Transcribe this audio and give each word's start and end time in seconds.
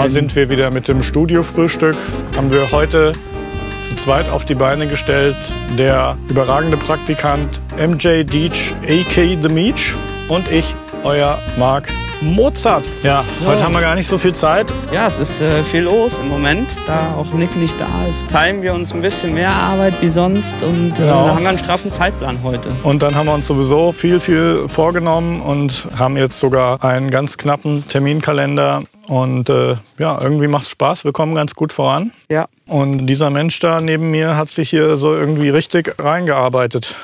Da 0.00 0.08
sind 0.08 0.34
wir 0.34 0.48
wieder 0.48 0.70
mit 0.70 0.88
dem 0.88 1.02
Studiofrühstück. 1.02 1.94
Haben 2.34 2.50
wir 2.50 2.70
heute 2.72 3.12
zu 3.86 3.96
zweit 3.96 4.30
auf 4.30 4.46
die 4.46 4.54
Beine 4.54 4.86
gestellt. 4.86 5.36
Der 5.76 6.16
überragende 6.30 6.78
Praktikant 6.78 7.60
MJ 7.76 8.24
Deach, 8.24 8.72
a.k. 8.82 9.38
The 9.42 9.48
Meach 9.50 9.94
und 10.28 10.50
ich, 10.50 10.74
euer 11.04 11.38
Marc 11.58 11.88
Mozart. 12.22 12.84
Ja, 13.02 13.22
so. 13.42 13.48
heute 13.48 13.62
haben 13.62 13.74
wir 13.74 13.82
gar 13.82 13.94
nicht 13.94 14.06
so 14.08 14.16
viel 14.16 14.32
Zeit. 14.34 14.72
Ja, 14.90 15.06
es 15.06 15.18
ist 15.18 15.42
äh, 15.42 15.62
viel 15.64 15.82
los 15.82 16.16
im 16.18 16.28
Moment, 16.28 16.68
da 16.86 17.14
auch 17.14 17.32
Nick 17.34 17.54
nicht 17.56 17.78
da 17.78 17.86
ist. 18.10 18.26
Teilen 18.28 18.62
wir 18.62 18.72
uns 18.72 18.94
ein 18.94 19.02
bisschen 19.02 19.34
mehr 19.34 19.52
Arbeit 19.52 19.94
wie 20.00 20.08
sonst 20.10 20.62
und 20.62 20.92
äh, 20.92 20.96
Genau. 21.02 21.28
haben 21.28 21.46
einen 21.46 21.58
straffen 21.58 21.92
Zeitplan 21.92 22.38
heute. 22.42 22.70
Und 22.84 23.02
dann 23.02 23.14
haben 23.14 23.26
wir 23.26 23.34
uns 23.34 23.46
sowieso 23.46 23.92
viel, 23.92 24.18
viel 24.20 24.64
vorgenommen 24.66 25.42
und 25.42 25.88
haben 25.98 26.16
jetzt 26.16 26.40
sogar 26.40 26.82
einen 26.82 27.10
ganz 27.10 27.36
knappen 27.36 27.86
Terminkalender. 27.88 28.80
Und 29.10 29.48
äh, 29.48 29.74
ja, 29.98 30.22
irgendwie 30.22 30.46
macht 30.46 30.66
es 30.66 30.70
Spaß. 30.70 31.04
Wir 31.04 31.10
kommen 31.10 31.34
ganz 31.34 31.56
gut 31.56 31.72
voran. 31.72 32.12
Ja. 32.28 32.46
Und 32.68 33.08
dieser 33.08 33.28
Mensch 33.28 33.58
da 33.58 33.80
neben 33.80 34.12
mir 34.12 34.36
hat 34.36 34.50
sich 34.50 34.70
hier 34.70 34.96
so 34.98 35.16
irgendwie 35.16 35.48
richtig 35.48 35.96
reingearbeitet. 35.98 36.94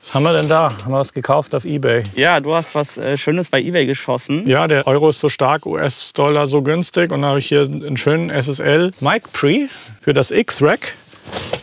Was 0.00 0.12
haben 0.12 0.24
wir 0.24 0.32
denn 0.32 0.48
da? 0.48 0.72
Haben 0.82 0.90
wir 0.90 0.98
was 0.98 1.12
gekauft 1.12 1.54
auf 1.54 1.64
Ebay? 1.64 2.02
Ja, 2.16 2.40
du 2.40 2.52
hast 2.52 2.74
was 2.74 2.98
äh, 2.98 3.16
Schönes 3.16 3.48
bei 3.48 3.60
eBay 3.62 3.86
geschossen. 3.86 4.48
Ja, 4.48 4.66
der 4.66 4.88
Euro 4.88 5.10
ist 5.10 5.20
so 5.20 5.28
stark, 5.28 5.64
US-Dollar 5.64 6.48
so 6.48 6.62
günstig. 6.62 7.12
Und 7.12 7.22
da 7.22 7.28
habe 7.28 7.38
ich 7.38 7.46
hier 7.46 7.62
einen 7.62 7.96
schönen 7.96 8.30
SSL 8.30 8.90
Mic 8.98 9.28
Pre 9.32 9.68
für 10.00 10.12
das 10.12 10.32
X-Rack. 10.32 10.94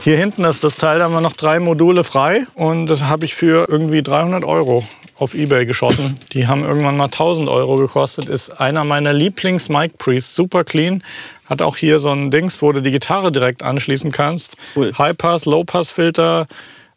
Hier 0.02 0.16
hinten 0.16 0.46
ist 0.46 0.64
das 0.64 0.78
Teil, 0.78 1.00
da 1.00 1.06
haben 1.06 1.14
wir 1.14 1.20
noch 1.20 1.36
drei 1.36 1.60
Module 1.60 2.06
frei. 2.06 2.46
Und 2.56 2.88
das 2.88 3.04
habe 3.04 3.26
ich 3.26 3.36
für 3.36 3.68
irgendwie 3.68 4.02
300 4.02 4.46
Euro 4.46 4.86
auf 5.20 5.36
Ebay 5.36 5.66
geschossen. 5.66 6.18
Die 6.34 6.48
haben 6.48 6.64
irgendwann 6.64 6.98
mal 6.98 7.06
1000 7.06 7.50
Euro 7.50 7.76
gekostet. 7.76 8.28
Ist 8.28 8.50
einer 8.52 8.84
meiner 8.86 9.14
Lieblings-Mic 9.14 9.98
Pre's. 9.98 10.34
Super 10.34 10.64
clean. 10.64 11.04
Hat 11.46 11.62
auch 11.62 11.78
hier 11.78 12.00
so 12.00 12.10
ein 12.12 12.32
Dings, 12.32 12.62
wo 12.62 12.72
du 12.72 12.82
die 12.82 12.92
Gitarre 12.92 13.32
direkt 13.32 13.62
anschließen 13.62 14.12
kannst. 14.12 14.56
Cool. 14.76 14.94
High-Pass, 14.98 15.46
Low-Pass-Filter, 15.46 16.48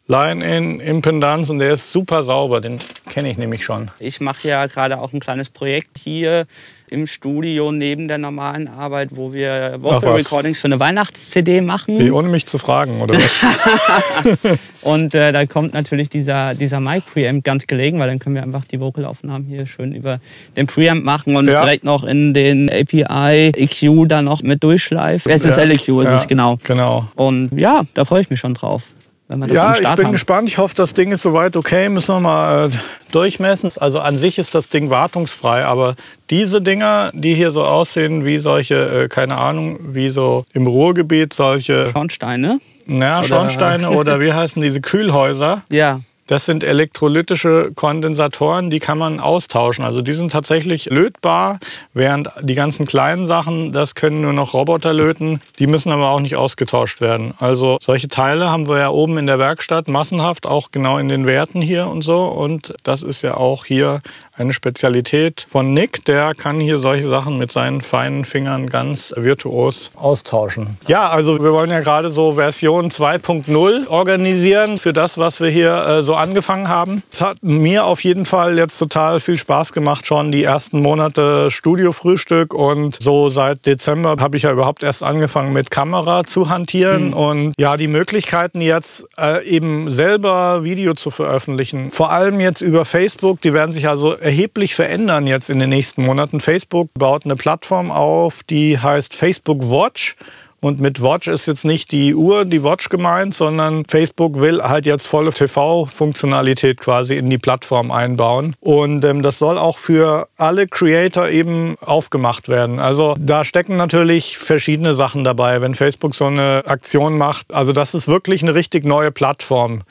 Line-In, 0.07 0.81
Impedanz 0.81 1.49
und 1.49 1.59
der 1.59 1.73
ist 1.73 1.89
super 1.91 2.23
sauber. 2.23 2.59
Den 2.59 2.79
kenne 3.09 3.29
ich 3.31 3.37
nämlich 3.37 3.63
schon. 3.63 3.89
Ich 3.99 4.19
mache 4.19 4.47
ja 4.47 4.65
gerade 4.65 4.99
auch 4.99 5.13
ein 5.13 5.21
kleines 5.21 5.49
Projekt 5.49 5.97
hier 5.97 6.45
im 6.89 7.07
Studio 7.07 7.71
neben 7.71 8.09
der 8.09 8.17
normalen 8.17 8.67
Arbeit, 8.67 9.09
wo 9.15 9.31
wir 9.33 9.77
Vocal. 9.79 10.15
Recordings 10.15 10.59
für 10.59 10.65
eine 10.67 10.79
Weihnachts-CD 10.79 11.61
machen. 11.61 11.97
Wie, 11.99 12.11
ohne 12.11 12.27
mich 12.27 12.45
zu 12.45 12.57
fragen, 12.59 13.01
oder 13.01 13.15
was? 13.15 14.59
Und 14.81 15.15
äh, 15.15 15.31
da 15.31 15.45
kommt 15.45 15.73
natürlich 15.73 16.09
dieser, 16.09 16.53
dieser 16.53 16.81
Mic 16.81 17.03
Preamp 17.11 17.43
ganz 17.45 17.65
gelegen, 17.65 17.97
weil 17.99 18.09
dann 18.09 18.19
können 18.19 18.35
wir 18.35 18.43
einfach 18.43 18.65
die 18.65 18.81
Vocalaufnahmen 18.81 19.47
hier 19.47 19.65
schön 19.65 19.95
über 19.95 20.19
den 20.57 20.67
Preamp 20.67 21.03
machen 21.05 21.35
und 21.37 21.47
es 21.47 21.53
Ja. 21.53 21.61
direkt 21.61 21.85
noch 21.85 22.03
in 22.03 22.33
den 22.33 22.69
API 22.69 23.51
EQ 23.55 24.07
dann 24.09 24.25
noch 24.25 24.43
mit 24.43 24.63
durchschleifen. 24.63 25.31
SSL 25.31 25.71
EQ 25.71 25.79
ist 25.79 25.87
Ja, 25.87 26.15
es 26.15 26.27
genau. 26.27 26.59
Genau. 26.65 27.07
Und 27.15 27.51
ja, 27.59 27.83
da 27.93 28.03
freue 28.05 28.21
ich 28.21 28.29
mich 28.29 28.39
schon 28.41 28.53
drauf, 28.53 28.89
Ja, 29.29 29.73
ich 29.73 29.79
bin 29.79 29.87
haben. 29.87 30.11
gespannt. 30.11 30.49
Ich 30.49 30.57
hoffe, 30.57 30.75
das 30.75 30.93
Ding 30.93 31.11
ist 31.11 31.21
soweit 31.21 31.55
okay. 31.55 31.89
Müssen 31.89 32.13
wir 32.15 32.19
mal 32.19 32.67
äh, 32.67 32.71
durchmessen. 33.11 33.71
Also 33.79 33.99
an 33.99 34.17
sich 34.17 34.37
ist 34.37 34.53
das 34.53 34.69
Ding 34.69 34.89
wartungsfrei, 34.89 35.65
aber 35.65 35.95
diese 36.29 36.61
Dinger, 36.61 37.11
die 37.13 37.33
hier 37.33 37.51
so 37.51 37.63
aussehen 37.63 38.25
wie 38.25 38.37
solche, 38.37 39.03
äh, 39.03 39.07
keine 39.07 39.37
Ahnung, 39.37 39.79
wie 39.93 40.09
so 40.09 40.45
im 40.53 40.67
Ruhrgebiet 40.67 41.33
solche 41.33 41.89
Schornsteine. 41.91 42.59
Oder- 42.87 43.23
Schornsteine 43.23 43.89
oder 43.91 44.19
wie 44.19 44.33
heißen 44.33 44.61
diese 44.61 44.81
Kühlhäuser, 44.81 45.63
Ja, 45.69 46.01
das 46.27 46.45
sind 46.45 46.63
elektrolytische 46.63 47.71
Kondensatoren, 47.75 48.69
die 48.69 48.79
kann 48.79 48.97
man 48.97 49.19
austauschen. 49.19 49.83
Also 49.83 50.01
die 50.01 50.13
sind 50.13 50.31
tatsächlich 50.31 50.85
lötbar, 50.85 51.59
während 51.93 52.29
die 52.41 52.55
ganzen 52.55 52.85
kleinen 52.85 53.27
Sachen, 53.27 53.73
das 53.73 53.95
können 53.95 54.21
nur 54.21 54.33
noch 54.33 54.53
Roboter 54.53 54.93
löten. 54.93 55.41
Die 55.59 55.67
müssen 55.67 55.91
aber 55.91 56.09
auch 56.09 56.19
nicht 56.19 56.35
ausgetauscht 56.35 57.01
werden. 57.01 57.33
Also 57.39 57.77
solche 57.81 58.07
Teile 58.07 58.49
haben 58.49 58.67
wir 58.67 58.79
ja 58.79 58.89
oben 58.89 59.17
in 59.17 59.27
der 59.27 59.39
Werkstatt 59.39 59.87
massenhaft, 59.87 60.45
auch 60.45 60.71
genau 60.71 60.97
in 60.97 61.09
den 61.09 61.25
Werten 61.25 61.61
hier 61.61 61.87
und 61.87 62.03
so. 62.03 62.25
Und 62.25 62.73
das 62.83 63.03
ist 63.03 63.21
ja 63.21 63.35
auch 63.35 63.65
hier 63.65 64.01
eine 64.35 64.53
Spezialität 64.53 65.45
von 65.47 65.73
Nick. 65.73 66.05
Der 66.05 66.33
kann 66.33 66.59
hier 66.59 66.79
solche 66.79 67.07
Sachen 67.07 67.37
mit 67.37 67.51
seinen 67.51 67.81
feinen 67.81 68.25
Fingern 68.25 68.67
ganz 68.67 69.13
virtuos 69.15 69.91
austauschen. 69.95 70.77
Ja, 70.87 71.09
also 71.09 71.41
wir 71.43 71.53
wollen 71.53 71.69
ja 71.69 71.81
gerade 71.81 72.09
so 72.09 72.33
Version 72.33 72.89
2.0 72.89 73.87
organisieren 73.87 74.77
für 74.77 74.91
das, 74.93 75.17
was 75.17 75.39
wir 75.39 75.49
hier 75.49 75.73
äh, 75.85 76.01
so 76.01 76.15
angefangen 76.15 76.67
haben. 76.67 77.03
Es 77.11 77.21
hat 77.21 77.37
mir 77.43 77.85
auf 77.85 78.03
jeden 78.03 78.25
Fall 78.25 78.57
jetzt 78.57 78.77
total 78.79 79.19
viel 79.19 79.37
Spaß 79.37 79.71
gemacht, 79.71 80.07
schon 80.07 80.31
die 80.31 80.43
ersten 80.43 80.81
Monate 80.81 81.51
Studiofrühstück 81.51 82.53
und 82.53 82.97
so 82.99 83.29
seit 83.29 83.65
Dezember 83.65 84.15
habe 84.19 84.37
ich 84.37 84.43
ja 84.43 84.51
überhaupt 84.51 84.83
erst 84.83 85.03
angefangen 85.03 85.53
mit 85.53 85.69
Kamera 85.69 86.23
zu 86.23 86.49
hantieren 86.49 87.13
und 87.13 87.53
ja, 87.57 87.77
die 87.77 87.87
Möglichkeiten 87.87 88.61
jetzt 88.61 89.05
äh, 89.17 89.45
eben 89.47 89.91
selber 89.91 90.63
Video 90.63 90.95
zu 90.95 91.11
veröffentlichen, 91.11 91.91
vor 91.91 92.11
allem 92.11 92.39
jetzt 92.39 92.61
über 92.61 92.85
Facebook, 92.85 93.41
die 93.41 93.53
werden 93.53 93.71
sich 93.71 93.87
also 93.87 94.15
erheblich 94.23 94.75
verändern 94.75 95.27
jetzt 95.27 95.49
in 95.49 95.59
den 95.59 95.69
nächsten 95.69 96.03
Monaten. 96.03 96.39
Facebook 96.39 96.89
baut 96.93 97.25
eine 97.25 97.35
Plattform 97.35 97.91
auf, 97.91 98.43
die 98.43 98.79
heißt 98.79 99.13
Facebook 99.13 99.61
Watch. 99.69 100.15
Und 100.63 100.79
mit 100.79 101.03
Watch 101.03 101.27
ist 101.27 101.45
jetzt 101.45 101.65
nicht 101.65 101.91
die 101.91 102.15
Uhr, 102.15 102.45
die 102.45 102.63
Watch 102.63 102.87
gemeint, 102.87 103.33
sondern 103.33 103.83
Facebook 103.83 104.39
will 104.39 104.63
halt 104.63 104.85
jetzt 104.85 105.07
volle 105.07 105.33
TV-Funktionalität 105.33 106.79
quasi 106.79 107.17
in 107.17 107.29
die 107.29 107.37
Plattform 107.37 107.91
einbauen. 107.91 108.55
Und 108.61 109.03
ähm, 109.03 109.23
das 109.23 109.39
soll 109.39 109.57
auch 109.57 109.77
für 109.77 110.29
alle 110.37 110.69
Creator 110.69 111.27
eben 111.27 111.75
aufgemacht 111.81 112.47
werden. 112.47 112.79
Also 112.79 113.13
da 113.19 113.43
stecken 113.43 113.75
natürlich 113.75 114.37
verschiedene 114.37 114.95
Sachen 114.95 115.25
dabei, 115.25 115.59
wenn 115.59 115.75
Facebook 115.75 116.15
so 116.15 116.27
eine 116.27 116.63
Aktion 116.65 117.17
macht. 117.17 117.53
Also 117.53 117.73
das 117.73 117.93
ist 117.93 118.07
wirklich 118.07 118.41
eine 118.41 118.55
richtig 118.55 118.85
neue 118.85 119.11
Plattform 119.11 119.83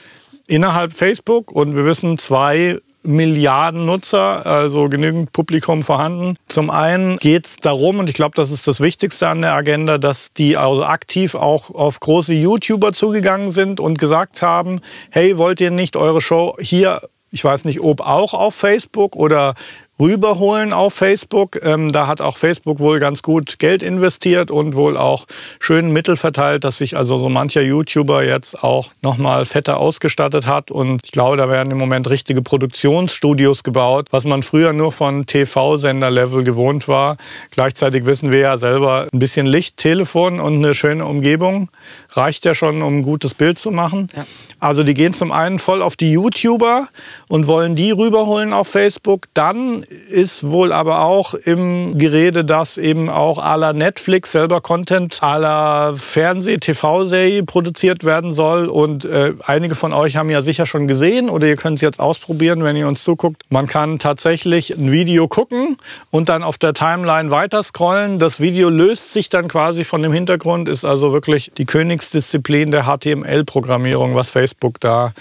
innerhalb 0.46 0.94
Facebook 0.94 1.52
und 1.52 1.76
wir 1.76 1.84
wissen 1.84 2.16
zwei 2.16 2.78
Milliarden 3.02 3.84
Nutzer, 3.84 4.46
also 4.46 4.88
genügend 4.88 5.32
Publikum 5.32 5.82
vorhanden. 5.82 6.36
Zum 6.48 6.70
einen 6.70 7.16
geht 7.16 7.46
es 7.46 7.56
darum, 7.56 7.98
und 7.98 8.08
ich 8.08 8.14
glaube, 8.14 8.36
das 8.36 8.50
ist 8.50 8.68
das 8.68 8.80
Wichtigste 8.80 9.28
an 9.28 9.42
der 9.42 9.54
Agenda, 9.54 9.98
dass 9.98 10.32
die 10.32 10.56
also 10.56 10.84
aktiv 10.84 11.34
auch 11.34 11.70
auf 11.70 12.00
große 12.00 12.32
YouTuber 12.32 12.92
zugegangen 12.92 13.50
sind 13.50 13.80
und 13.80 13.98
gesagt 13.98 14.42
haben, 14.42 14.80
hey, 15.10 15.36
wollt 15.38 15.60
ihr 15.60 15.70
nicht 15.70 15.96
eure 15.96 16.20
Show 16.20 16.56
hier, 16.60 17.02
ich 17.30 17.42
weiß 17.42 17.64
nicht, 17.64 17.80
ob 17.80 18.00
auch 18.00 18.34
auf 18.34 18.54
Facebook 18.54 19.16
oder 19.16 19.54
rüberholen 20.02 20.72
auf 20.72 20.94
Facebook. 20.94 21.60
Ähm, 21.62 21.92
da 21.92 22.08
hat 22.08 22.20
auch 22.20 22.36
Facebook 22.36 22.80
wohl 22.80 22.98
ganz 22.98 23.22
gut 23.22 23.58
Geld 23.60 23.82
investiert 23.82 24.50
und 24.50 24.74
wohl 24.74 24.96
auch 24.96 25.26
schön 25.60 25.92
Mittel 25.92 26.16
verteilt, 26.16 26.64
dass 26.64 26.78
sich 26.78 26.96
also 26.96 27.18
so 27.18 27.28
mancher 27.28 27.62
YouTuber 27.62 28.24
jetzt 28.24 28.62
auch 28.62 28.88
nochmal 29.00 29.46
fetter 29.46 29.78
ausgestattet 29.78 30.46
hat. 30.46 30.70
Und 30.72 31.02
ich 31.04 31.12
glaube, 31.12 31.36
da 31.36 31.48
werden 31.48 31.70
im 31.70 31.78
Moment 31.78 32.10
richtige 32.10 32.42
Produktionsstudios 32.42 33.62
gebaut, 33.62 34.08
was 34.10 34.24
man 34.24 34.42
früher 34.42 34.72
nur 34.72 34.90
von 34.90 35.26
TV-Sender-Level 35.26 36.42
gewohnt 36.42 36.88
war. 36.88 37.16
Gleichzeitig 37.52 38.04
wissen 38.04 38.32
wir 38.32 38.40
ja 38.40 38.58
selber, 38.58 39.06
ein 39.12 39.18
bisschen 39.20 39.46
Licht, 39.46 39.76
Telefon 39.76 40.40
und 40.40 40.56
eine 40.56 40.74
schöne 40.74 41.06
Umgebung 41.06 41.68
reicht 42.12 42.44
ja 42.44 42.54
schon, 42.54 42.82
um 42.82 42.98
ein 42.98 43.02
gutes 43.02 43.34
Bild 43.34 43.58
zu 43.58 43.70
machen. 43.70 44.08
Ja. 44.14 44.26
Also 44.62 44.84
die 44.84 44.94
gehen 44.94 45.12
zum 45.12 45.32
einen 45.32 45.58
voll 45.58 45.82
auf 45.82 45.96
die 45.96 46.12
YouTuber 46.12 46.86
und 47.26 47.48
wollen 47.48 47.74
die 47.74 47.90
rüberholen 47.90 48.52
auf 48.52 48.68
Facebook. 48.68 49.26
Dann 49.34 49.82
ist 50.08 50.48
wohl 50.48 50.72
aber 50.72 51.00
auch 51.00 51.34
im 51.34 51.98
Gerede, 51.98 52.44
dass 52.44 52.78
eben 52.78 53.10
auch 53.10 53.44
à 53.44 53.56
la 53.56 53.72
Netflix 53.72 54.30
selber 54.30 54.60
Content 54.60 55.20
à 55.20 55.40
la 55.40 55.94
Fernseh-, 55.96 56.58
TV-Serie 56.58 57.42
produziert 57.42 58.04
werden 58.04 58.30
soll. 58.30 58.68
Und 58.68 59.04
äh, 59.04 59.32
einige 59.44 59.74
von 59.74 59.92
euch 59.92 60.14
haben 60.14 60.30
ja 60.30 60.42
sicher 60.42 60.64
schon 60.64 60.86
gesehen 60.86 61.28
oder 61.28 61.48
ihr 61.48 61.56
könnt 61.56 61.78
es 61.78 61.80
jetzt 61.80 61.98
ausprobieren, 61.98 62.62
wenn 62.62 62.76
ihr 62.76 62.86
uns 62.86 63.02
zuguckt. 63.02 63.42
Man 63.48 63.66
kann 63.66 63.98
tatsächlich 63.98 64.70
ein 64.70 64.92
Video 64.92 65.26
gucken 65.26 65.76
und 66.12 66.28
dann 66.28 66.44
auf 66.44 66.56
der 66.56 66.72
Timeline 66.72 67.32
weiter 67.32 67.64
scrollen. 67.64 68.20
Das 68.20 68.38
Video 68.38 68.68
löst 68.68 69.12
sich 69.12 69.28
dann 69.28 69.48
quasi 69.48 69.82
von 69.82 70.02
dem 70.02 70.12
Hintergrund, 70.12 70.68
ist 70.68 70.84
also 70.84 71.12
wirklich 71.12 71.50
die 71.58 71.64
Königsdisziplin 72.02 72.70
der 72.70 72.84
HTML-Programmierung, 72.84 74.14
was 74.14 74.28
Facebook 74.28 74.80
da 74.80 75.12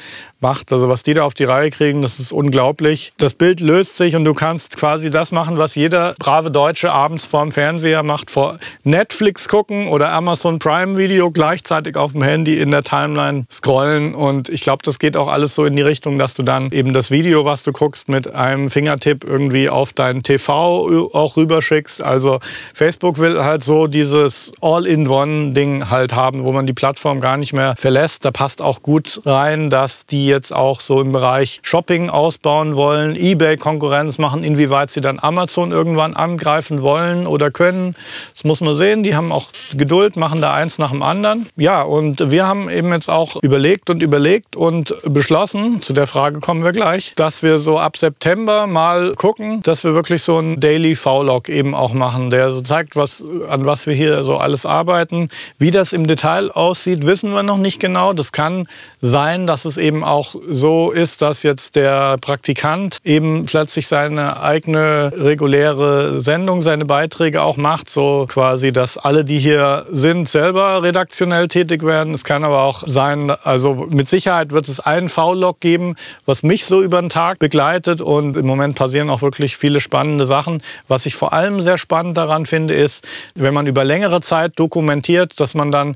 macht. 0.42 0.72
Also 0.74 0.90
was 0.90 1.04
die 1.04 1.14
da 1.14 1.24
auf 1.24 1.34
die 1.34 1.44
Reihe 1.44 1.70
kriegen, 1.70 2.02
das 2.02 2.20
ist 2.20 2.32
unglaublich. 2.32 3.14
Das 3.18 3.34
Bild 3.34 3.60
löst 3.60 3.98
sich 3.98 4.16
und 4.16 4.26
du 4.26 4.34
kannst 4.34 4.76
quasi 4.76 5.10
das 5.10 5.32
machen, 5.32 5.58
was 5.58 5.76
jeder 5.76 6.16
brave 6.20 6.52
Deutsche 6.52 6.92
abends 6.92 7.26
vorm 7.26 7.52
Fernseher 7.52 8.04
macht, 8.04 8.32
vor 8.32 8.58
Netflix 8.84 9.48
gucken 9.48 9.88
oder 9.88 10.12
Amazon 10.12 10.60
Prime 10.60 10.98
Video 10.98 11.30
gleichzeitig 11.32 11.96
auf 11.96 12.14
dem 12.14 12.24
Handy 12.24 12.60
in 12.60 12.72
der 12.72 12.84
Timeline 12.84 13.46
scrollen. 13.52 14.16
Und 14.16 14.50
ich 14.50 14.62
glaube, 14.62 14.82
das 14.84 14.98
geht 14.98 15.16
auch 15.16 15.28
alles 15.28 15.56
so 15.56 15.66
in 15.66 15.76
die 15.76 15.84
Richtung, 15.84 16.18
dass 16.18 16.34
du 16.34 16.44
dann 16.44 16.72
eben 16.72 16.94
das 16.94 17.12
Video, 17.12 17.46
was 17.46 17.64
du 17.64 17.72
guckst, 17.72 18.10
mit 18.10 18.34
einem 18.34 18.72
Fingertipp 18.72 19.24
irgendwie 19.24 19.70
auf 19.70 19.94
dein 19.94 20.24
TV 20.24 21.10
auch 21.14 21.38
rüberschickst. 21.38 22.02
Also 22.02 22.40
Facebook 22.74 23.20
will 23.20 23.44
halt 23.44 23.64
so 23.64 23.86
dieses 23.86 24.52
All-in-One-Ding 24.62 25.90
halt 25.90 26.14
haben, 26.14 26.44
wo 26.44 26.52
man 26.52 26.66
die 26.66 26.71
die 26.72 26.74
Plattform 26.74 27.20
gar 27.20 27.36
nicht 27.36 27.52
mehr 27.52 27.76
verlässt. 27.78 28.24
Da 28.24 28.32
passt 28.32 28.62
auch 28.62 28.82
gut 28.82 29.22
rein, 29.26 29.70
dass 29.70 30.06
die 30.06 30.26
jetzt 30.26 30.54
auch 30.54 30.80
so 30.80 31.02
im 31.02 31.12
Bereich 31.12 31.60
Shopping 31.64 32.10
ausbauen 32.10 32.78
wollen, 32.78 33.18
eBay 33.18 33.58
Konkurrenz 33.58 34.18
machen, 34.18 34.42
inwieweit 34.42 34.90
sie 34.90 35.02
dann 35.02 35.20
Amazon 35.20 35.74
irgendwann 35.74 36.14
angreifen 36.14 36.82
wollen 36.82 37.28
oder 37.28 37.52
können. 37.52 37.94
Das 38.34 38.46
muss 38.46 38.62
man 38.62 38.74
sehen. 38.76 39.04
Die 39.04 39.18
haben 39.18 39.34
auch 39.34 39.50
Geduld, 39.74 40.16
machen 40.16 40.40
da 40.40 40.54
eins 40.54 40.78
nach 40.78 40.92
dem 40.92 41.04
anderen. 41.04 41.46
Ja, 41.58 41.82
und 41.82 42.32
wir 42.32 42.48
haben 42.48 42.70
eben 42.70 42.94
jetzt 42.94 43.10
auch 43.10 43.36
überlegt 43.44 43.90
und 43.90 44.02
überlegt 44.02 44.56
und 44.56 44.96
beschlossen, 45.04 45.82
zu 45.82 45.92
der 45.92 46.08
Frage 46.08 46.40
kommen 46.40 46.64
wir 46.64 46.72
gleich, 46.72 47.14
dass 47.18 47.44
wir 47.44 47.60
so 47.60 47.80
ab 47.80 47.98
September 47.98 48.66
mal 48.66 49.14
gucken, 49.16 49.62
dass 49.64 49.84
wir 49.84 49.94
wirklich 49.94 50.24
so 50.24 50.40
ein 50.40 50.62
Daily 50.62 50.96
V-Log 50.96 51.50
eben 51.50 51.76
auch 51.76 51.92
machen, 51.92 52.30
der 52.30 52.50
so 52.52 52.62
zeigt, 52.62 52.96
was, 52.96 53.26
an 53.50 53.66
was 53.66 53.88
wir 53.88 53.94
hier 53.94 54.24
so 54.24 54.38
alles 54.38 54.66
arbeiten. 54.66 55.30
Wie 55.58 55.72
das 55.72 55.92
im 55.92 56.08
Detail 56.08 56.50
aussieht, 56.62 57.08
wissen 57.08 57.32
wir 57.32 57.42
noch 57.42 57.58
nicht 57.58 57.80
genau. 57.80 58.14
Das 58.14 58.32
kann 58.32 58.68
sein, 59.02 59.48
dass 59.48 59.66
es 59.66 59.78
eben 59.78 60.04
auch 60.04 60.36
so 60.48 60.92
ist, 60.92 61.24
dass 61.24 61.42
jetzt 61.42 61.76
der 61.76 62.18
Praktikant 62.22 63.00
eben 63.04 63.48
plötzlich 63.48 63.88
seine 63.88 64.40
eigene 64.42 65.12
reguläre 65.16 66.22
Sendung, 66.22 66.62
seine 66.62 66.86
Beiträge 66.86 67.42
auch 67.42 67.58
macht, 67.58 67.90
so 67.90 68.28
quasi, 68.30 68.72
dass 68.72 69.00
alle, 69.00 69.26
die 69.26 69.40
hier 69.40 69.88
sind, 69.90 70.30
selber 70.30 70.84
redaktionell 70.84 71.48
tätig 71.48 71.84
werden. 71.84 72.14
Es 72.14 72.24
kann 72.24 72.44
aber 72.44 72.62
auch 72.62 72.84
sein, 72.86 73.32
also 73.44 73.88
mit 73.90 74.08
Sicherheit 74.08 74.52
wird 74.52 74.70
es 74.70 74.80
einen 74.80 75.10
V-Log 75.10 75.60
geben, 75.62 75.96
was 76.28 76.44
mich 76.44 76.66
so 76.66 76.84
über 76.84 77.02
den 77.02 77.10
Tag 77.10 77.40
begleitet 77.40 78.02
und 78.02 78.38
im 78.38 78.46
Moment 78.46 78.76
passieren 78.76 79.10
auch 79.10 79.24
wirklich 79.24 79.58
viele 79.58 79.80
spannende 79.80 80.28
Sachen. 80.28 80.62
Was 80.88 81.08
ich 81.08 81.16
vor 81.16 81.34
allem 81.34 81.62
sehr 81.62 81.80
spannend 81.80 82.18
daran 82.18 82.46
finde, 82.46 82.76
ist, 82.76 83.08
wenn 83.34 83.56
man 83.56 83.66
über 83.66 83.84
längere 83.84 84.22
Zeit 84.22 84.60
dokumentiert, 84.60 85.40
dass 85.40 85.56
man 85.56 85.72
dann 85.72 85.96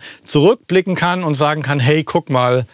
zurückblicken 0.56 0.96
kann 0.96 1.24
und 1.24 1.36
sagen 1.36 1.62
kann, 1.62 1.80
hey, 1.80 2.04
guck 2.04 2.30
mal, 2.30 2.66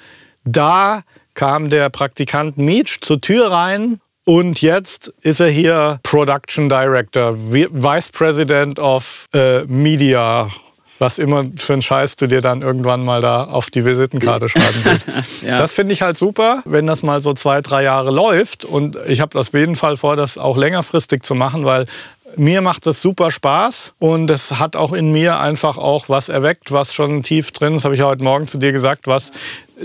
da 0.43 1.01
kam 1.33 1.69
der 1.69 1.89
Praktikant 1.89 2.57
Meach 2.57 2.99
zur 3.01 3.21
Tür 3.21 3.51
rein 3.51 3.99
und 4.25 4.61
jetzt 4.61 5.13
ist 5.21 5.39
er 5.39 5.49
hier 5.49 5.99
Production 6.03 6.69
Director, 6.69 7.35
Vice 7.37 8.09
President 8.09 8.79
of 8.79 9.27
äh, 9.33 9.63
Media 9.65 10.49
was 11.01 11.17
immer 11.17 11.45
für 11.57 11.73
einen 11.73 11.81
Scheiß 11.81 12.15
du 12.17 12.27
dir 12.27 12.41
dann 12.41 12.61
irgendwann 12.61 13.03
mal 13.03 13.21
da 13.21 13.45
auf 13.45 13.71
die 13.71 13.83
Visitenkarte 13.83 14.47
schreiben 14.49 14.81
willst. 14.83 15.07
ja. 15.41 15.57
Das 15.57 15.73
finde 15.73 15.93
ich 15.93 16.03
halt 16.03 16.15
super, 16.15 16.61
wenn 16.65 16.85
das 16.85 17.01
mal 17.01 17.21
so 17.21 17.33
zwei, 17.33 17.61
drei 17.61 17.81
Jahre 17.81 18.11
läuft. 18.11 18.63
Und 18.63 18.95
ich 19.07 19.19
habe 19.19 19.39
auf 19.39 19.51
jeden 19.51 19.75
Fall 19.75 19.97
vor, 19.97 20.15
das 20.15 20.37
auch 20.37 20.55
längerfristig 20.55 21.23
zu 21.23 21.33
machen, 21.33 21.65
weil 21.65 21.87
mir 22.35 22.61
macht 22.61 22.85
das 22.85 23.01
super 23.01 23.31
Spaß 23.31 23.93
und 23.99 24.29
es 24.29 24.59
hat 24.59 24.75
auch 24.75 24.93
in 24.93 25.11
mir 25.11 25.39
einfach 25.39 25.77
auch 25.77 26.09
was 26.09 26.29
erweckt, 26.29 26.71
was 26.71 26.93
schon 26.93 27.23
tief 27.23 27.51
drin, 27.51 27.73
das 27.73 27.85
habe 27.85 27.95
ich 27.95 28.01
heute 28.01 28.23
Morgen 28.23 28.47
zu 28.47 28.57
dir 28.57 28.71
gesagt, 28.71 29.07
was 29.07 29.31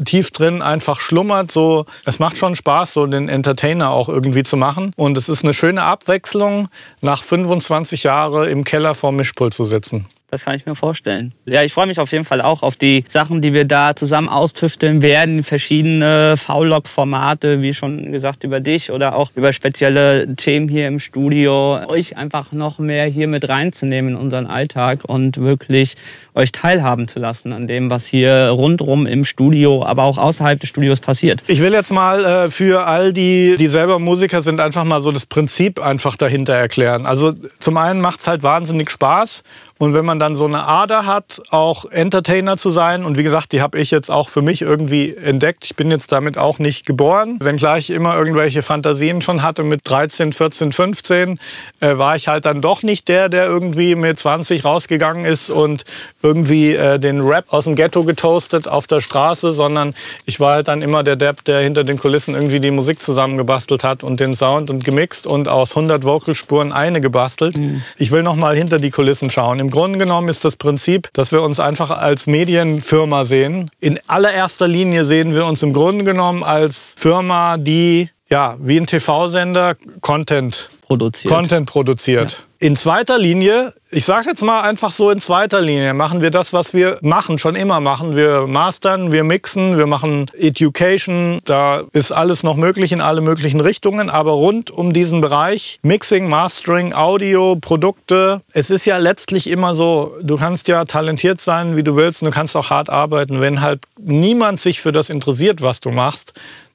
tief 0.04 0.31
drin 0.31 0.62
einfach 0.62 1.00
schlummert. 1.00 1.50
So, 1.50 1.87
es 2.04 2.19
macht 2.19 2.38
schon 2.38 2.54
Spaß, 2.54 2.93
so 2.93 3.06
den 3.06 3.28
Entertainer 3.28 3.90
auch 3.90 4.08
irgendwie 4.08 4.43
zu 4.43 4.56
machen. 4.56 4.93
Und 4.96 5.16
es 5.16 5.28
ist 5.28 5.44
eine 5.44 5.54
schöne 5.54 5.82
Abwechslung, 5.82 6.69
nach 7.00 7.22
25 7.22 8.04
Jahren 8.04 8.48
im 8.48 8.64
Keller 8.64 8.94
vorm 8.94 9.16
Mischpult 9.16 9.54
zu 9.54 9.64
sitzen. 9.64 10.06
Das 10.28 10.44
kann 10.44 10.56
ich 10.56 10.66
mir 10.66 10.75
vorstellen. 10.75 11.32
Ja, 11.44 11.62
ich 11.62 11.72
freue 11.72 11.87
mich 11.87 12.00
auf 12.00 12.10
jeden 12.10 12.25
Fall 12.25 12.40
auch 12.40 12.62
auf 12.62 12.75
die 12.75 13.04
Sachen, 13.06 13.40
die 13.40 13.52
wir 13.52 13.64
da 13.64 13.94
zusammen 13.94 14.28
austüfteln 14.28 15.00
werden. 15.00 15.44
Verschiedene 15.44 16.34
V-Log-Formate, 16.37 17.62
wie 17.62 17.72
schon 17.72 18.10
gesagt, 18.10 18.43
über 18.43 18.58
dich 18.58 18.90
oder 18.90 19.14
auch 19.14 19.31
über 19.37 19.52
spezielle 19.52 20.34
Themen 20.34 20.69
hier 20.69 20.88
im 20.88 20.98
Studio. 20.98 21.78
Euch 21.87 22.16
einfach 22.16 22.50
noch 22.50 22.81
mehr 22.81 23.06
hier 23.06 23.28
mit 23.28 23.48
reinzunehmen 23.48 24.14
in 24.14 24.16
unseren 24.16 24.46
Alltag 24.46 25.04
und 25.06 25.38
wirklich 25.38 25.94
euch 26.34 26.50
teilhaben 26.50 27.06
zu 27.06 27.20
lassen 27.20 27.52
an 27.52 27.69
dem, 27.69 27.88
was 27.88 28.04
hier 28.04 28.48
rundrum 28.48 29.06
im 29.06 29.25
Studio, 29.25 29.84
aber 29.87 30.05
auch 30.05 30.19
außerhalb 30.19 30.61
des 30.61 30.69
Studios 30.69 31.00
passiert. 31.00 31.43
Ich 31.47 31.61
will 31.61 31.73
jetzt 31.73 31.93
mal 31.93 32.25
äh, 32.25 32.50
für 32.50 32.87
all 32.87 33.12
die, 33.12 33.56
die 33.56 33.69
selber 33.69 33.99
Musiker 33.99 34.43
sind, 34.43 34.61
einfach 34.61 34.85
mal 34.85 35.00
so 35.00 35.12
das 35.12 35.27
Prinzip 35.27 35.81
einfach 35.81 36.17
dahinter 36.17 36.55
erklären. 36.55 37.06
Also 37.06 37.33
zum 37.61 37.77
einen 37.77 38.00
macht 38.00 38.21
es 38.21 38.27
halt 38.27 38.43
wahnsinnig 38.43 38.91
Spaß 38.91 39.43
und 39.78 39.94
wenn 39.94 40.05
man 40.05 40.19
dann 40.19 40.34
so 40.34 40.44
eine 40.44 40.64
Ader 40.64 41.06
hat, 41.06 41.43
auch 41.50 41.84
Entertainer 41.87 42.56
zu 42.56 42.70
sein, 42.70 43.05
und 43.05 43.17
wie 43.19 43.23
gesagt, 43.23 43.52
die 43.52 43.61
habe 43.61 43.78
ich 43.78 43.90
jetzt 43.90 44.11
auch 44.11 44.28
für 44.28 44.43
mich 44.43 44.62
irgendwie 44.62 45.14
entdeckt. 45.14 45.64
Ich 45.64 45.76
bin 45.76 45.90
jetzt 45.90 46.12
damit 46.12 46.38
auch 46.38 46.58
nicht 46.58 46.87
geboren. 46.87 47.37
Wenngleich 47.40 47.90
ich 47.90 47.90
immer 47.90 48.17
irgendwelche 48.17 48.62
Fantasien 48.62 49.20
schon 49.20 49.43
hatte 49.43 49.62
mit 49.62 49.82
13, 49.84 50.32
14, 50.32 50.73
15, 50.73 51.38
äh, 51.81 51.99
war 51.99 52.17
ich 52.17 52.28
halt 52.28 52.46
dann 52.46 52.61
doch 52.61 52.82
nicht 52.82 53.08
der, 53.08 53.28
der 53.28 53.46
irgendwie 53.46 53.94
mit 53.94 54.19
20 54.19 54.64
rausgegangen 54.64 55.25
ist 55.25 55.50
und 55.50 55.84
irgendwie 56.22 56.75
äh, 56.75 56.99
den 56.99 57.20
Rap 57.20 57.52
aus 57.52 57.64
dem 57.64 57.76
Ghetto 57.76 58.05
getoastet 58.05 58.69
auf 58.69 58.87
der 58.87 59.00
Straße, 59.00 59.52
sondern 59.52 59.94
ich 60.25 60.40
war 60.40 60.55
halt 60.55 60.69
dann 60.69 60.82
immer 60.82 61.02
der 61.02 61.17
Depp, 61.17 61.44
der 61.44 61.61
hinter 61.61 61.84
den 61.84 61.99
Kulissen 61.99 62.34
irgendwie 62.34 62.61
die 62.61 62.70
Musik 62.70 63.02
zusammengebastelt 63.02 63.84
hat 63.84 64.02
und 64.02 64.20
den 64.20 64.34
Sound 64.34 64.70
und 64.70 64.84
gemixt 64.84 65.26
und 65.26 65.49
aus 65.49 65.76
100 65.76 66.05
Vocalspuren 66.05 66.72
eine 66.72 67.00
gebastelt. 67.00 67.56
Mhm. 67.56 67.82
Ich 67.99 68.11
will 68.11 68.22
noch 68.22 68.37
mal 68.37 68.56
hinter 68.56 68.79
die 68.79 68.90
Kulissen 68.90 69.31
schauen. 69.31 69.66
Im 69.67 69.73
Grunde 69.73 69.99
genommen 69.99 70.29
ist 70.29 70.45
das 70.45 70.55
Prinzip, 70.55 71.09
dass 71.13 71.33
wir 71.33 71.43
uns 71.43 71.59
einfach 71.59 71.91
als 71.91 72.29
Medienfirma 72.29 73.25
sehen. 73.25 73.69
In 73.81 73.99
allererster 74.07 74.69
Linie 74.69 75.05
sehen 75.05 75.35
wir 75.35 75.45
uns 75.45 75.61
im 75.65 75.73
Grunde 75.73 76.05
genommen 76.05 76.45
als 76.45 76.95
Firma, 76.97 77.57
die 77.57 78.09
ja, 78.31 78.57
wie 78.61 78.79
ein 78.79 78.87
TV-Sender 78.87 79.75
Content 80.03 80.69
produziert. 80.87 81.33
Content 81.33 81.69
produziert. 81.69 82.33
Ja. 82.33 82.38
In 82.59 82.75
zweiter 82.75 83.19
Linie, 83.19 83.75
ich 83.91 84.05
sage 84.05 84.31
jetzt 84.31 84.43
mal 84.43 84.62
einfach 84.62 84.91
so 84.91 85.11
in 85.11 85.21
zweiter 85.21 85.61
Linie, 85.61 85.93
machen 85.93 86.23
wir 86.23 86.31
das, 86.31 86.53
was 86.53 86.73
wir 86.73 86.99
machen, 87.03 87.38
schon 87.38 87.55
immer 87.55 87.81
machen. 87.81 88.17
Wir 88.17 88.47
mastern, 88.47 89.12
wir 89.12 89.25
mixen, 89.25 89.77
wir 89.77 89.87
machen 89.87 90.31
Education, 90.38 91.41
da 91.44 91.83
ist 91.93 92.12
alles 92.12 92.44
noch 92.44 92.56
möglich 92.56 92.93
in 92.93 93.03
alle 93.03 93.21
möglichen 93.21 93.61
Richtungen, 93.61 94.09
aber 94.09 94.33
rund 94.33 94.71
um 94.71 94.93
diesen 94.94 95.21
Bereich 95.21 95.81
Mixing, 95.83 96.29
Mastering, 96.29 96.94
Audio, 96.94 97.56
Produkte, 97.61 98.41
es 98.53 98.71
ist 98.71 98.87
ja 98.87 98.97
letztlich 98.97 99.49
immer 99.49 99.75
so, 99.75 100.15
du 100.23 100.37
kannst 100.37 100.69
ja 100.69 100.85
talentiert 100.87 101.41
sein, 101.41 101.77
wie 101.77 101.82
du 101.82 101.97
willst, 101.97 102.23
und 102.23 102.27
du 102.27 102.32
kannst 102.32 102.56
auch 102.56 102.71
hart 102.71 102.89
arbeiten. 102.89 103.41
Wenn 103.41 103.61
halt 103.61 103.82
niemand 103.99 104.61
sich 104.61 104.81
für 104.81 104.93
das 104.93 105.11
interessiert, 105.11 105.61
was 105.61 105.81
du 105.81 105.91
machst, 105.91 106.32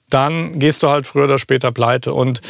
dann 0.10 0.60
gehst 0.60 0.84
du 0.84 0.90
halt 0.90 1.07
früher 1.07 1.24
oder 1.24 1.40
später 1.40 1.72
pleite. 1.72 2.14
Und 2.14 2.42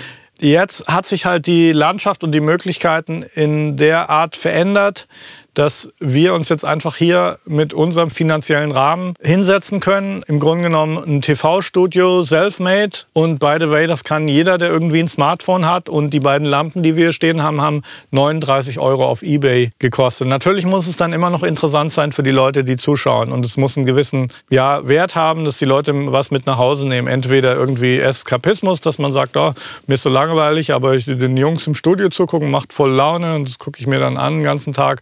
Jetzt 0.43 0.87
hat 0.87 1.05
sich 1.05 1.27
halt 1.27 1.45
die 1.45 1.71
Landschaft 1.71 2.23
und 2.23 2.31
die 2.31 2.39
Möglichkeiten 2.39 3.21
in 3.21 3.77
der 3.77 4.09
Art 4.09 4.35
verändert, 4.35 5.07
dass 5.53 5.91
wir 5.99 6.33
uns 6.33 6.49
jetzt 6.49 6.63
einfach 6.63 6.95
hier 6.95 7.39
mit 7.45 7.73
unserem 7.73 8.09
finanziellen 8.09 8.71
Rahmen 8.71 9.13
hinsetzen 9.21 9.79
können. 9.79 10.23
Im 10.27 10.39
Grunde 10.39 10.63
genommen 10.63 10.97
ein 10.97 11.21
TV-Studio, 11.21 12.23
self-made. 12.23 12.99
Und 13.13 13.39
by 13.39 13.57
the 13.59 13.69
way, 13.69 13.87
das 13.87 14.03
kann 14.03 14.27
jeder, 14.27 14.57
der 14.57 14.69
irgendwie 14.69 14.99
ein 14.99 15.07
Smartphone 15.07 15.65
hat. 15.65 15.89
Und 15.89 16.11
die 16.11 16.19
beiden 16.19 16.47
Lampen, 16.47 16.83
die 16.83 16.95
wir 16.95 17.05
hier 17.05 17.11
stehen 17.11 17.43
haben, 17.43 17.61
haben 17.61 17.81
39 18.11 18.79
Euro 18.79 19.05
auf 19.05 19.23
Ebay 19.23 19.71
gekostet. 19.79 20.27
Natürlich 20.27 20.65
muss 20.65 20.87
es 20.87 20.95
dann 20.95 21.13
immer 21.13 21.29
noch 21.29 21.43
interessant 21.43 21.91
sein 21.91 22.11
für 22.11 22.23
die 22.23 22.31
Leute, 22.31 22.63
die 22.63 22.77
zuschauen. 22.77 23.31
Und 23.31 23.45
es 23.45 23.57
muss 23.57 23.75
einen 23.75 23.85
gewissen 23.85 24.31
ja, 24.49 24.87
Wert 24.87 25.15
haben, 25.15 25.43
dass 25.43 25.57
die 25.57 25.65
Leute 25.65 25.93
was 26.11 26.31
mit 26.31 26.45
nach 26.45 26.57
Hause 26.57 26.87
nehmen. 26.87 27.07
Entweder 27.07 27.55
irgendwie 27.55 27.99
Eskapismus, 27.99 28.79
dass 28.81 28.99
man 28.99 29.11
sagt, 29.11 29.35
oh, 29.35 29.53
mir 29.87 29.95
ist 29.95 30.03
so 30.03 30.09
langweilig, 30.09 30.73
aber 30.73 30.95
ich 30.95 31.05
den 31.05 31.37
Jungs 31.37 31.67
im 31.67 31.75
Studio 31.75 32.09
zugucken 32.09 32.51
macht 32.51 32.73
voll 32.73 32.91
Laune 32.91 33.35
und 33.35 33.47
das 33.47 33.59
gucke 33.59 33.79
ich 33.79 33.87
mir 33.87 33.99
dann 33.99 34.17
an 34.17 34.37
den 34.37 34.43
ganzen 34.43 34.73
Tag 34.73 35.01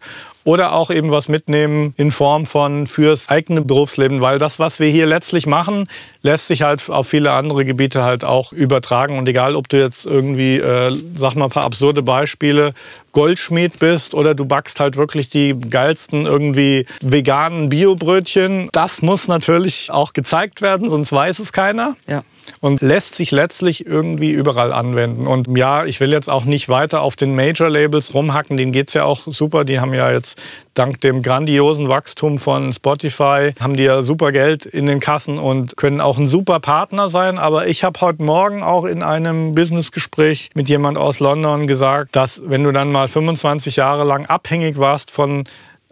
oder 0.49 0.73
auch 0.73 0.89
eben 0.89 1.11
was 1.11 1.27
mitnehmen 1.27 1.93
in 1.95 2.09
Form 2.09 2.47
von 2.47 2.87
fürs 2.87 3.29
eigene 3.29 3.61
Berufsleben, 3.61 4.19
weil 4.19 4.39
das, 4.39 4.57
was 4.57 4.79
wir 4.79 4.89
hier 4.89 5.05
letztlich 5.05 5.45
machen, 5.45 5.87
lässt 6.23 6.47
sich 6.47 6.63
halt 6.63 6.89
auf 6.89 7.07
viele 7.07 7.33
andere 7.33 7.65
Gebiete 7.65 8.01
halt 8.01 8.25
auch 8.25 8.51
übertragen. 8.51 9.19
Und 9.19 9.29
egal, 9.29 9.55
ob 9.55 9.69
du 9.69 9.79
jetzt 9.79 10.07
irgendwie, 10.07 10.57
äh, 10.57 10.91
sag 11.15 11.35
mal 11.35 11.45
ein 11.45 11.51
paar 11.51 11.65
absurde 11.65 12.01
Beispiele, 12.01 12.73
Goldschmied 13.11 13.77
bist 13.77 14.15
oder 14.15 14.33
du 14.33 14.43
backst 14.45 14.79
halt 14.79 14.97
wirklich 14.97 15.29
die 15.29 15.55
geilsten 15.69 16.25
irgendwie 16.25 16.87
veganen 16.99 17.69
Biobrötchen, 17.69 18.69
das 18.71 19.03
muss 19.03 19.27
natürlich 19.27 19.91
auch 19.91 20.13
gezeigt 20.13 20.63
werden, 20.63 20.89
sonst 20.89 21.11
weiß 21.11 21.37
es 21.37 21.53
keiner. 21.53 21.95
Ja 22.07 22.23
und 22.61 22.81
lässt 22.81 23.15
sich 23.15 23.31
letztlich 23.31 23.85
irgendwie 23.85 24.31
überall 24.31 24.73
anwenden. 24.73 25.27
Und 25.27 25.55
ja, 25.57 25.85
ich 25.85 25.99
will 25.99 26.11
jetzt 26.11 26.29
auch 26.29 26.45
nicht 26.45 26.69
weiter 26.69 27.01
auf 27.01 27.15
den 27.15 27.35
Major-Labels 27.35 28.13
rumhacken, 28.13 28.57
denen 28.57 28.71
geht 28.71 28.89
es 28.89 28.93
ja 28.93 29.03
auch 29.03 29.21
super. 29.27 29.65
Die 29.65 29.79
haben 29.79 29.93
ja 29.93 30.11
jetzt 30.11 30.39
dank 30.73 31.01
dem 31.01 31.21
grandiosen 31.21 31.89
Wachstum 31.89 32.37
von 32.37 32.71
Spotify, 32.71 33.53
haben 33.59 33.75
die 33.75 33.83
ja 33.83 34.01
super 34.01 34.31
Geld 34.31 34.65
in 34.65 34.85
den 34.85 34.99
Kassen 34.99 35.37
und 35.37 35.75
können 35.77 36.01
auch 36.01 36.17
ein 36.17 36.27
super 36.27 36.59
Partner 36.59 37.09
sein. 37.09 37.37
Aber 37.37 37.67
ich 37.67 37.83
habe 37.83 37.99
heute 38.01 38.23
Morgen 38.23 38.63
auch 38.63 38.85
in 38.85 39.03
einem 39.03 39.55
Businessgespräch 39.55 40.49
mit 40.53 40.69
jemand 40.69 40.97
aus 40.97 41.19
London 41.19 41.67
gesagt, 41.67 42.15
dass 42.15 42.41
wenn 42.45 42.63
du 42.63 42.71
dann 42.71 42.91
mal 42.91 43.07
25 43.07 43.75
Jahre 43.75 44.03
lang 44.03 44.25
abhängig 44.25 44.77
warst 44.77 45.11
von 45.11 45.43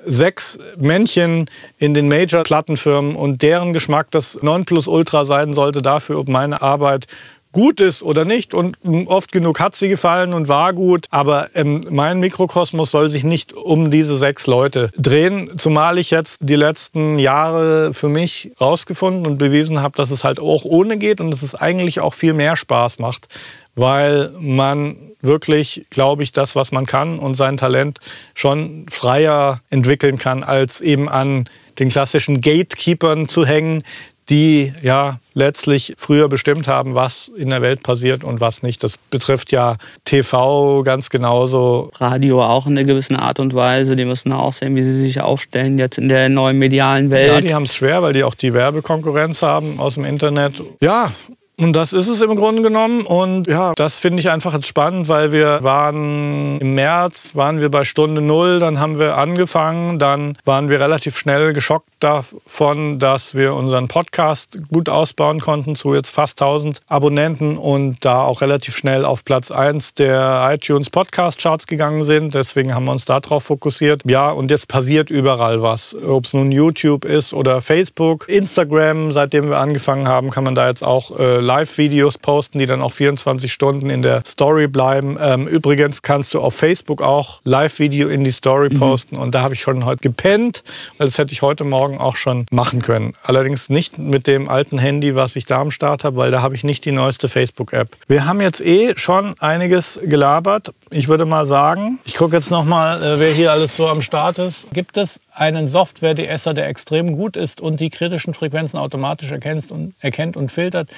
sechs 0.07 0.59
Männchen 0.77 1.49
in 1.77 1.93
den 1.93 2.07
Major-Plattenfirmen 2.07 3.15
und 3.15 3.41
deren 3.41 3.73
Geschmack 3.73 4.07
das 4.11 4.39
Nonplusultra 4.41 5.25
sein 5.25 5.53
sollte 5.53 5.81
dafür, 5.81 6.19
ob 6.19 6.29
meine 6.29 6.61
Arbeit 6.61 7.07
gut 7.51 7.81
ist 7.81 8.03
oder 8.03 8.25
nicht. 8.25 8.53
Und 8.53 8.77
oft 9.07 9.31
genug 9.31 9.59
hat 9.59 9.75
sie 9.75 9.89
gefallen 9.89 10.33
und 10.33 10.47
war 10.47 10.73
gut. 10.73 11.07
Aber 11.09 11.49
ähm, 11.55 11.81
mein 11.89 12.19
Mikrokosmos 12.19 12.91
soll 12.91 13.09
sich 13.09 13.23
nicht 13.23 13.53
um 13.53 13.89
diese 13.89 14.17
sechs 14.17 14.47
Leute 14.47 14.91
drehen. 14.97 15.57
Zumal 15.57 15.97
ich 15.97 16.11
jetzt 16.11 16.37
die 16.41 16.55
letzten 16.55 17.17
Jahre 17.17 17.93
für 17.93 18.09
mich 18.09 18.51
rausgefunden 18.61 19.25
und 19.25 19.37
bewiesen 19.37 19.81
habe, 19.81 19.97
dass 19.97 20.11
es 20.11 20.23
halt 20.23 20.39
auch 20.39 20.65
ohne 20.65 20.97
geht 20.97 21.19
und 21.19 21.31
dass 21.31 21.41
es 21.41 21.55
eigentlich 21.55 21.99
auch 21.99 22.13
viel 22.13 22.33
mehr 22.33 22.55
Spaß 22.55 22.99
macht, 22.99 23.27
weil 23.77 24.31
man 24.39 24.97
wirklich, 25.21 25.85
glaube 25.89 26.23
ich, 26.23 26.31
das, 26.31 26.55
was 26.55 26.71
man 26.71 26.85
kann 26.85 27.19
und 27.19 27.35
sein 27.35 27.57
Talent 27.57 27.99
schon 28.33 28.85
freier 28.89 29.61
entwickeln 29.69 30.17
kann, 30.17 30.43
als 30.43 30.81
eben 30.81 31.07
an 31.07 31.45
den 31.79 31.89
klassischen 31.89 32.41
Gatekeepern 32.41 33.29
zu 33.29 33.45
hängen, 33.45 33.83
die 34.29 34.73
ja 34.81 35.19
letztlich 35.33 35.95
früher 35.97 36.27
bestimmt 36.27 36.67
haben, 36.67 36.95
was 36.95 37.29
in 37.29 37.49
der 37.49 37.61
Welt 37.61 37.81
passiert 37.81 38.23
und 38.23 38.41
was 38.41 38.61
nicht. 38.61 38.83
Das 38.83 38.97
betrifft 38.97 39.53
ja 39.53 39.77
TV 40.03 40.83
ganz 40.83 41.09
genauso. 41.09 41.91
Radio 41.95 42.43
auch 42.43 42.65
in 42.67 42.77
einer 42.77 42.85
gewissen 42.85 43.15
Art 43.15 43.39
und 43.39 43.53
Weise. 43.53 43.95
Die 43.95 44.03
müssen 44.03 44.33
auch 44.33 44.51
sehen, 44.51 44.75
wie 44.75 44.83
sie 44.83 44.99
sich 44.99 45.21
aufstellen 45.21 45.77
jetzt 45.77 45.97
in 45.97 46.09
der 46.09 46.27
neuen 46.27 46.59
medialen 46.59 47.09
Welt. 47.09 47.31
Ja, 47.31 47.41
die 47.41 47.53
haben 47.53 47.63
es 47.63 47.75
schwer, 47.75 48.03
weil 48.03 48.13
die 48.13 48.25
auch 48.25 48.35
die 48.35 48.53
Werbekonkurrenz 48.53 49.41
haben 49.41 49.79
aus 49.79 49.93
dem 49.93 50.03
Internet. 50.03 50.61
Ja, 50.81 51.13
und 51.59 51.73
das 51.73 51.91
ist 51.91 52.07
es 52.07 52.21
im 52.21 52.35
Grunde 52.35 52.61
genommen. 52.61 53.05
Und 53.05 53.47
ja, 53.47 53.73
das 53.75 53.97
finde 53.97 54.19
ich 54.19 54.29
einfach 54.29 54.53
jetzt 54.53 54.67
spannend, 54.67 55.07
weil 55.07 55.31
wir 55.31 55.63
waren 55.63 56.59
im 56.59 56.75
März, 56.75 57.35
waren 57.35 57.61
wir 57.61 57.69
bei 57.69 57.83
Stunde 57.83 58.21
Null, 58.21 58.59
dann 58.59 58.79
haben 58.79 58.99
wir 58.99 59.17
angefangen, 59.17 59.97
dann 59.97 60.37
waren 60.45 60.69
wir 60.69 60.79
relativ 60.79 61.17
schnell 61.17 61.53
geschockt 61.53 61.89
davon, 61.99 62.99
dass 62.99 63.33
wir 63.33 63.55
unseren 63.55 63.87
Podcast 63.87 64.59
gut 64.71 64.87
ausbauen 64.87 65.39
konnten 65.39 65.75
zu 65.75 65.95
jetzt 65.95 66.09
fast 66.09 66.39
1000 66.39 66.81
Abonnenten 66.87 67.57
und 67.57 68.05
da 68.05 68.21
auch 68.21 68.41
relativ 68.41 68.75
schnell 68.75 69.03
auf 69.03 69.25
Platz 69.25 69.49
1 69.49 69.95
der 69.95 70.47
iTunes 70.53 70.91
Podcast 70.91 71.39
Charts 71.39 71.65
gegangen 71.65 72.03
sind. 72.03 72.35
Deswegen 72.35 72.75
haben 72.75 72.85
wir 72.85 72.91
uns 72.91 73.05
darauf 73.05 73.45
fokussiert. 73.45 74.03
Ja, 74.05 74.29
und 74.29 74.51
jetzt 74.51 74.67
passiert 74.67 75.09
überall 75.09 75.63
was. 75.63 75.95
Ob 75.95 76.25
es 76.25 76.33
nun 76.33 76.51
YouTube 76.51 77.03
ist 77.03 77.33
oder 77.33 77.61
Facebook, 77.61 78.29
Instagram, 78.29 79.11
seitdem 79.11 79.49
wir 79.49 79.57
angefangen 79.57 80.07
haben, 80.07 80.29
kann 80.29 80.43
man 80.43 80.53
da 80.53 80.67
jetzt 80.67 80.83
auch 80.83 81.17
äh, 81.17 81.46
Live-Videos 81.47 82.17
posten, 82.17 82.59
die 82.59 82.65
dann 82.65 82.81
auch 82.81 82.91
24 82.91 83.51
Stunden 83.51 83.89
in 83.89 84.01
der 84.01 84.23
Story 84.27 84.67
bleiben. 84.67 85.17
Ähm, 85.19 85.47
übrigens 85.47 86.01
kannst 86.01 86.33
du 86.33 86.41
auf 86.41 86.53
Facebook 86.53 87.01
auch 87.01 87.39
Live-Video 87.45 88.09
in 88.09 88.25
die 88.25 88.31
Story 88.31 88.69
mhm. 88.69 88.79
posten 88.79 89.15
und 89.15 89.33
da 89.33 89.43
habe 89.43 89.53
ich 89.53 89.61
schon 89.61 89.85
heute 89.85 90.01
gepennt, 90.01 90.63
weil 90.97 91.07
das 91.07 91.17
hätte 91.17 91.31
ich 91.31 91.41
heute 91.41 91.63
Morgen 91.63 91.97
auch 91.99 92.17
schon 92.17 92.45
machen 92.51 92.81
können. 92.81 93.13
Allerdings 93.23 93.69
nicht 93.69 93.97
mit 93.97 94.27
dem 94.27 94.49
alten 94.49 94.77
Handy, 94.77 95.15
was 95.15 95.35
ich 95.37 95.45
da 95.45 95.61
am 95.61 95.71
Start 95.71 96.03
habe, 96.03 96.17
weil 96.17 96.31
da 96.31 96.41
habe 96.41 96.53
ich 96.53 96.65
nicht 96.65 96.83
die 96.83 96.91
neueste 96.91 97.29
Facebook-App. 97.29 97.95
Wir 98.07 98.25
haben 98.25 98.41
jetzt 98.41 98.59
eh 98.59 98.93
schon 98.97 99.35
einiges 99.39 99.99
gelabert. 100.03 100.73
Ich 100.89 101.07
würde 101.07 101.25
mal 101.25 101.47
sagen, 101.47 101.99
ich 102.03 102.15
gucke 102.15 102.35
jetzt 102.35 102.51
noch 102.51 102.65
mal, 102.65 103.01
äh, 103.01 103.19
wer 103.19 103.31
hier 103.31 103.53
alles 103.53 103.77
so 103.77 103.87
am 103.87 104.01
Start 104.01 104.39
ist. 104.39 104.67
Gibt 104.73 104.97
es 104.97 105.19
einen 105.33 105.67
Software-DSer, 105.67 106.53
der 106.53 106.67
extrem 106.67 107.15
gut 107.15 107.37
ist 107.37 107.61
und 107.61 107.79
die 107.79 107.89
kritischen 107.89 108.33
Frequenzen 108.33 108.77
automatisch 108.77 109.31
erkennt 109.31 109.71
und, 109.71 109.93
erkennt 110.01 110.35
und 110.35 110.51
filtert? 110.51 110.89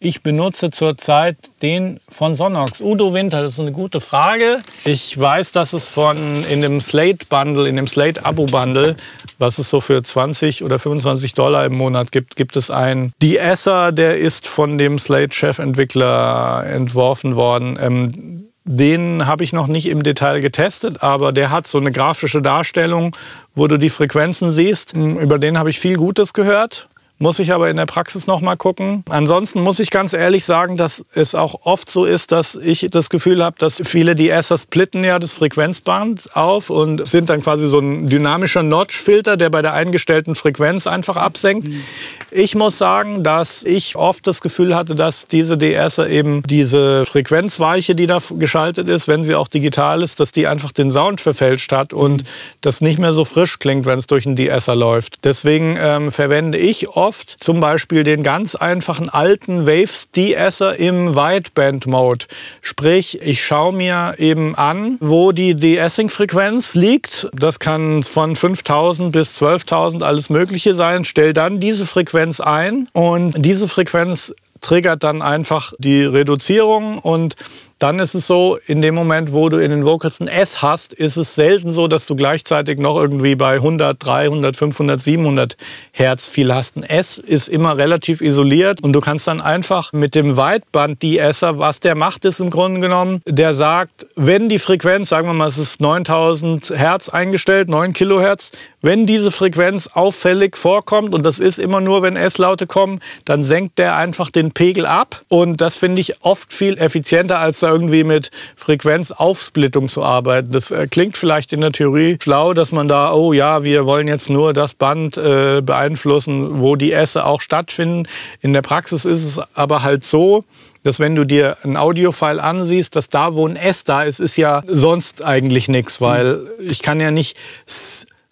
Ich 0.00 0.22
benutze 0.22 0.70
zurzeit 0.70 1.36
den 1.60 1.98
von 2.08 2.36
Sonox. 2.36 2.80
Udo 2.80 3.14
Winter, 3.14 3.42
das 3.42 3.54
ist 3.54 3.60
eine 3.60 3.72
gute 3.72 3.98
Frage. 3.98 4.60
Ich 4.84 5.18
weiß, 5.18 5.50
dass 5.50 5.72
es 5.72 5.90
von 5.90 6.44
in 6.44 6.60
dem 6.60 6.80
Slate 6.80 7.26
Bundle, 7.28 7.68
in 7.68 7.74
dem 7.74 7.88
Slate 7.88 8.24
Abo 8.24 8.46
Bundle, 8.46 8.94
was 9.40 9.58
es 9.58 9.68
so 9.68 9.80
für 9.80 10.00
20 10.00 10.62
oder 10.62 10.78
25 10.78 11.34
Dollar 11.34 11.66
im 11.66 11.76
Monat 11.76 12.12
gibt, 12.12 12.36
gibt 12.36 12.56
es 12.56 12.70
einen 12.70 13.12
De-Esser, 13.20 13.90
der 13.90 14.18
ist 14.18 14.46
von 14.46 14.78
dem 14.78 15.00
Slate 15.00 15.34
Chefentwickler 15.34 16.64
entworfen 16.64 17.34
worden. 17.34 17.76
Ähm, 17.82 18.44
den 18.62 19.26
habe 19.26 19.42
ich 19.42 19.52
noch 19.52 19.66
nicht 19.66 19.86
im 19.86 20.04
Detail 20.04 20.40
getestet, 20.40 21.02
aber 21.02 21.32
der 21.32 21.50
hat 21.50 21.66
so 21.66 21.78
eine 21.78 21.90
grafische 21.90 22.40
Darstellung, 22.40 23.16
wo 23.56 23.66
du 23.66 23.78
die 23.78 23.90
Frequenzen 23.90 24.52
siehst. 24.52 24.92
Über 24.92 25.40
den 25.40 25.58
habe 25.58 25.70
ich 25.70 25.80
viel 25.80 25.96
Gutes 25.96 26.34
gehört 26.34 26.88
muss 27.18 27.38
ich 27.38 27.52
aber 27.52 27.68
in 27.68 27.76
der 27.76 27.86
Praxis 27.86 28.26
noch 28.26 28.40
mal 28.40 28.56
gucken. 28.56 29.04
Ansonsten 29.08 29.60
muss 29.60 29.80
ich 29.80 29.90
ganz 29.90 30.12
ehrlich 30.12 30.44
sagen, 30.44 30.76
dass 30.76 31.04
es 31.14 31.34
auch 31.34 31.66
oft 31.66 31.90
so 31.90 32.04
ist, 32.04 32.30
dass 32.30 32.54
ich 32.54 32.86
das 32.90 33.10
Gefühl 33.10 33.44
habe, 33.44 33.56
dass 33.58 33.80
viele 33.84 34.14
die 34.14 34.30
Esser 34.30 34.56
splitten 34.58 35.02
ja 35.02 35.18
das 35.18 35.32
Frequenzband 35.32 36.36
auf 36.36 36.70
und 36.70 37.06
sind 37.08 37.28
dann 37.28 37.42
quasi 37.42 37.68
so 37.68 37.80
ein 37.80 38.06
dynamischer 38.06 38.62
Notch-Filter, 38.62 39.36
der 39.36 39.50
bei 39.50 39.62
der 39.62 39.72
eingestellten 39.72 40.36
Frequenz 40.36 40.86
einfach 40.86 41.16
absenkt. 41.16 41.68
Mhm. 41.68 41.82
Ich 42.30 42.54
muss 42.54 42.78
sagen, 42.78 43.24
dass 43.24 43.64
ich 43.64 43.96
oft 43.96 44.26
das 44.26 44.40
Gefühl 44.40 44.76
hatte, 44.76 44.94
dass 44.94 45.26
diese 45.26 45.58
DSer 45.58 46.08
eben 46.08 46.42
diese 46.44 47.04
Frequenzweiche, 47.04 47.96
die 47.96 48.06
da 48.06 48.18
geschaltet 48.38 48.88
ist, 48.88 49.08
wenn 49.08 49.24
sie 49.24 49.34
auch 49.34 49.48
digital 49.48 50.02
ist, 50.02 50.20
dass 50.20 50.30
die 50.30 50.46
einfach 50.46 50.70
den 50.70 50.90
Sound 50.90 51.20
verfälscht 51.20 51.72
hat 51.72 51.92
und 51.92 52.22
mhm. 52.22 52.26
das 52.60 52.80
nicht 52.80 53.00
mehr 53.00 53.12
so 53.12 53.24
frisch 53.24 53.58
klingt, 53.58 53.86
wenn 53.86 53.98
es 53.98 54.06
durch 54.06 54.24
einen 54.24 54.36
DSer 54.36 54.76
läuft. 54.76 55.24
Deswegen 55.24 55.76
ähm, 55.80 56.12
verwende 56.12 56.58
ich 56.58 56.88
oft 56.88 57.07
zum 57.38 57.60
Beispiel 57.60 58.04
den 58.04 58.22
ganz 58.22 58.54
einfachen 58.54 59.08
alten 59.08 59.66
Waves 59.66 60.08
DSer 60.12 60.78
im 60.78 61.14
Wideband-Mode. 61.14 62.26
Sprich, 62.62 63.20
ich 63.22 63.44
schaue 63.44 63.72
mir 63.72 64.14
eben 64.18 64.54
an, 64.54 64.98
wo 65.00 65.32
die 65.32 65.54
De-Essing-Frequenz 65.54 66.74
liegt. 66.74 67.28
Das 67.32 67.58
kann 67.58 68.02
von 68.04 68.36
5000 68.36 69.12
bis 69.12 69.40
12.000 69.40 70.02
alles 70.02 70.30
Mögliche 70.30 70.74
sein. 70.74 71.04
Stell 71.04 71.32
dann 71.32 71.60
diese 71.60 71.86
Frequenz 71.86 72.40
ein 72.40 72.88
und 72.92 73.34
diese 73.36 73.68
Frequenz 73.68 74.34
triggert 74.60 75.04
dann 75.04 75.22
einfach 75.22 75.72
die 75.78 76.02
Reduzierung 76.02 76.98
und 76.98 77.36
dann 77.78 78.00
ist 78.00 78.14
es 78.14 78.26
so, 78.26 78.58
in 78.66 78.82
dem 78.82 78.94
Moment, 78.94 79.32
wo 79.32 79.48
du 79.48 79.58
in 79.58 79.70
den 79.70 79.84
Vocals 79.84 80.20
ein 80.20 80.28
S 80.28 80.62
hast, 80.62 80.92
ist 80.92 81.16
es 81.16 81.34
selten 81.34 81.70
so, 81.70 81.86
dass 81.86 82.06
du 82.06 82.16
gleichzeitig 82.16 82.78
noch 82.78 82.96
irgendwie 82.96 83.36
bei 83.36 83.54
100, 83.54 84.04
300, 84.04 84.56
500, 84.56 85.00
700 85.00 85.56
Hertz 85.92 86.28
viel 86.28 86.52
hast. 86.52 86.76
Ein 86.76 86.82
S 86.82 87.18
ist 87.18 87.48
immer 87.48 87.76
relativ 87.76 88.20
isoliert 88.20 88.82
und 88.82 88.92
du 88.92 89.00
kannst 89.00 89.28
dann 89.28 89.40
einfach 89.40 89.92
mit 89.92 90.14
dem 90.14 90.36
Weitband 90.36 91.02
De-Esser, 91.02 91.58
was 91.58 91.80
der 91.80 91.94
macht, 91.94 92.24
ist 92.24 92.40
im 92.40 92.50
Grunde 92.50 92.80
genommen, 92.80 93.22
der 93.26 93.54
sagt, 93.54 94.06
wenn 94.16 94.48
die 94.48 94.58
Frequenz, 94.58 95.08
sagen 95.08 95.28
wir 95.28 95.34
mal, 95.34 95.48
es 95.48 95.58
ist 95.58 95.80
9000 95.80 96.70
Hertz 96.74 97.08
eingestellt, 97.08 97.68
9 97.68 97.92
Kilohertz, 97.92 98.52
wenn 98.80 99.06
diese 99.06 99.30
Frequenz 99.30 99.88
auffällig 99.88 100.56
vorkommt, 100.56 101.14
und 101.14 101.24
das 101.24 101.38
ist 101.38 101.58
immer 101.58 101.80
nur, 101.80 102.02
wenn 102.02 102.16
S-Laute 102.16 102.66
kommen, 102.66 103.00
dann 103.24 103.42
senkt 103.42 103.78
der 103.78 103.96
einfach 103.96 104.30
den 104.30 104.52
Pegel 104.52 104.86
ab. 104.86 105.22
Und 105.28 105.60
das 105.60 105.74
finde 105.74 106.00
ich 106.00 106.24
oft 106.24 106.52
viel 106.52 106.78
effizienter, 106.78 107.38
als 107.38 107.60
da 107.60 107.70
irgendwie 107.70 108.04
mit 108.04 108.30
Frequenzaufsplittung 108.56 109.88
zu 109.88 110.02
arbeiten. 110.02 110.52
Das 110.52 110.70
äh, 110.70 110.86
klingt 110.86 111.16
vielleicht 111.16 111.52
in 111.52 111.60
der 111.60 111.72
Theorie 111.72 112.18
schlau, 112.22 112.54
dass 112.54 112.70
man 112.70 112.88
da, 112.88 113.12
oh 113.12 113.32
ja, 113.32 113.64
wir 113.64 113.84
wollen 113.84 114.06
jetzt 114.06 114.30
nur 114.30 114.52
das 114.52 114.74
Band 114.74 115.16
äh, 115.16 115.60
beeinflussen, 115.60 116.60
wo 116.60 116.76
die 116.76 116.92
Esse 116.92 117.24
auch 117.24 117.40
stattfinden. 117.40 118.08
In 118.40 118.52
der 118.52 118.62
Praxis 118.62 119.04
ist 119.04 119.24
es 119.24 119.40
aber 119.54 119.82
halt 119.82 120.04
so, 120.04 120.44
dass 120.82 121.00
wenn 121.00 121.14
du 121.14 121.24
dir 121.24 121.56
ein 121.64 121.76
Audiofile 121.76 122.42
ansiehst, 122.42 122.96
dass 122.96 123.10
da, 123.10 123.34
wo 123.34 123.46
ein 123.46 123.56
S 123.56 123.84
da 123.84 124.04
ist, 124.04 124.20
ist 124.20 124.36
ja 124.36 124.62
sonst 124.66 125.22
eigentlich 125.24 125.68
nichts, 125.68 126.00
weil 126.00 126.48
ich 126.60 126.82
kann 126.82 127.00
ja 127.00 127.10
nicht 127.10 127.36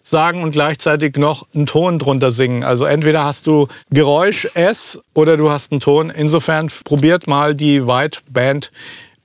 sagen 0.09 0.43
und 0.43 0.51
gleichzeitig 0.51 1.17
noch 1.17 1.47
einen 1.53 1.65
Ton 1.65 1.99
drunter 1.99 2.31
singen. 2.31 2.63
Also 2.63 2.85
entweder 2.85 3.23
hast 3.23 3.47
du 3.47 3.67
Geräusch 3.89 4.47
S 4.53 4.99
oder 5.13 5.37
du 5.37 5.49
hast 5.49 5.71
einen 5.71 5.81
Ton. 5.81 6.09
Insofern 6.09 6.71
probiert 6.83 7.27
mal 7.27 7.55
die 7.55 7.85
Wideband 7.85 8.71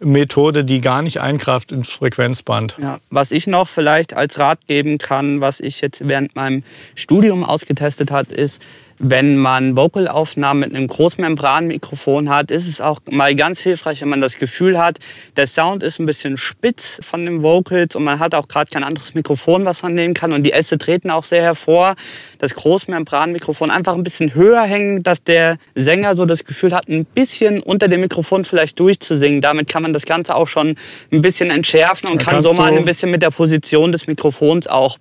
Methode, 0.04 0.64
die 0.64 0.80
gar 0.80 1.02
nicht 1.02 1.20
eingreift 1.20 1.72
ins 1.72 1.90
Frequenzband. 1.90 2.76
Ja, 2.80 2.98
was 3.10 3.30
ich 3.30 3.46
noch 3.46 3.68
vielleicht 3.68 4.14
als 4.14 4.38
Rat 4.38 4.66
geben 4.66 4.98
kann, 4.98 5.40
was 5.40 5.60
ich 5.60 5.80
jetzt 5.80 6.06
während 6.08 6.34
meinem 6.34 6.64
Studium 6.94 7.44
ausgetestet 7.44 8.10
habe, 8.10 8.34
ist, 8.34 8.62
wenn 9.04 9.36
man 9.36 9.76
Vocalaufnahmen 9.76 10.60
mit 10.60 10.76
einem 10.76 10.86
Großmembranmikrofon 10.86 12.30
hat, 12.30 12.52
ist 12.52 12.68
es 12.68 12.80
auch 12.80 13.00
mal 13.10 13.34
ganz 13.34 13.58
hilfreich, 13.58 14.00
wenn 14.00 14.08
man 14.08 14.20
das 14.20 14.36
Gefühl 14.36 14.78
hat, 14.78 15.00
der 15.36 15.48
Sound 15.48 15.82
ist 15.82 15.98
ein 15.98 16.06
bisschen 16.06 16.36
spitz 16.36 17.00
von 17.02 17.26
den 17.26 17.42
Vocals 17.42 17.96
und 17.96 18.04
man 18.04 18.20
hat 18.20 18.36
auch 18.36 18.46
gerade 18.46 18.70
kein 18.70 18.84
anderes 18.84 19.14
Mikrofon, 19.14 19.64
was 19.64 19.82
man 19.82 19.94
nehmen 19.94 20.14
kann 20.14 20.32
und 20.32 20.44
die 20.44 20.52
Äste 20.52 20.78
treten 20.78 21.10
auch 21.10 21.24
sehr 21.24 21.42
hervor. 21.42 21.96
Das 22.38 22.54
Großmembranmikrofon 22.54 23.72
einfach 23.72 23.94
ein 23.94 24.04
bisschen 24.04 24.36
höher 24.36 24.62
hängen, 24.62 25.02
dass 25.02 25.24
der 25.24 25.56
Sänger 25.74 26.14
so 26.14 26.24
das 26.24 26.44
Gefühl 26.44 26.72
hat, 26.72 26.88
ein 26.88 27.04
bisschen 27.04 27.60
unter 27.60 27.88
dem 27.88 28.02
Mikrofon 28.02 28.44
vielleicht 28.44 28.78
durchzusingen. 28.78 29.40
Damit 29.40 29.68
kann 29.68 29.82
man 29.82 29.92
das 29.92 30.04
Ganze 30.04 30.36
auch 30.36 30.46
schon 30.46 30.76
ein 31.10 31.20
bisschen 31.20 31.50
entschärfen 31.50 32.08
und 32.08 32.22
da 32.22 32.30
kann 32.30 32.42
so 32.42 32.52
mal 32.52 32.72
ein 32.72 32.84
bisschen 32.84 33.10
mit 33.10 33.22
der 33.22 33.30
Position 33.30 33.90
des 33.90 34.06
Mikrofons 34.06 34.68
auch 34.68 34.98